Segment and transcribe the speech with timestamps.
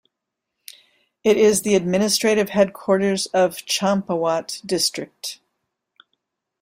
[1.23, 5.39] It is the administrative headquarters of Champawat district.